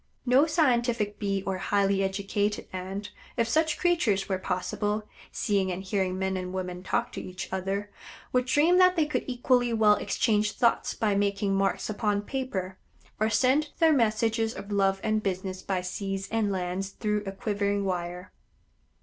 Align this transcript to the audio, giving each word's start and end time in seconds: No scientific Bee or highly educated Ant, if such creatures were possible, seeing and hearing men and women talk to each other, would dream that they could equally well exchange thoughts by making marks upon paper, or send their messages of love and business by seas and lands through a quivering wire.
No 0.25 0.47
scientific 0.47 1.19
Bee 1.19 1.43
or 1.45 1.59
highly 1.59 2.01
educated 2.01 2.67
Ant, 2.73 3.11
if 3.37 3.47
such 3.47 3.77
creatures 3.77 4.27
were 4.27 4.39
possible, 4.39 5.07
seeing 5.31 5.71
and 5.71 5.83
hearing 5.83 6.17
men 6.17 6.35
and 6.35 6.51
women 6.51 6.81
talk 6.81 7.11
to 7.11 7.21
each 7.21 7.47
other, 7.53 7.91
would 8.33 8.45
dream 8.45 8.79
that 8.79 8.95
they 8.95 9.05
could 9.05 9.23
equally 9.27 9.73
well 9.73 9.93
exchange 9.97 10.53
thoughts 10.53 10.95
by 10.95 11.13
making 11.13 11.53
marks 11.53 11.87
upon 11.87 12.23
paper, 12.23 12.79
or 13.19 13.29
send 13.29 13.69
their 13.77 13.93
messages 13.93 14.55
of 14.55 14.71
love 14.71 14.99
and 15.03 15.21
business 15.21 15.61
by 15.61 15.81
seas 15.81 16.27
and 16.31 16.51
lands 16.51 16.89
through 16.89 17.21
a 17.27 17.31
quivering 17.31 17.85
wire. 17.85 18.31